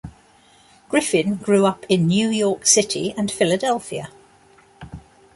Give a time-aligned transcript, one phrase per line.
[0.89, 4.09] Griffin grew up in New York City and Philadelphia.